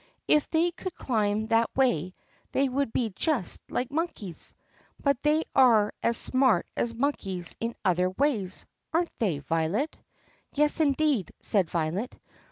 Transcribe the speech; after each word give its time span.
"If 0.27 0.49
they 0.49 0.71
could 0.71 0.95
climb 0.95 1.45
that 1.49 1.69
way 1.75 2.15
they 2.53 2.67
would 2.67 2.91
be 2.91 3.11
just 3.11 3.61
like 3.69 3.91
monkeys. 3.91 4.55
But 4.99 5.21
they 5.21 5.43
are 5.55 5.93
as 6.01 6.17
smart 6.17 6.65
as 6.75 6.95
monkeys 6.95 7.55
in 7.59 7.75
other 7.85 8.09
ways, 8.09 8.65
are 8.93 9.03
n't 9.03 9.11
they, 9.19 9.37
Violet?" 9.37 9.95
"Yes, 10.55 10.79
indeed," 10.79 11.31
said 11.39 11.69
Violet. 11.69 12.17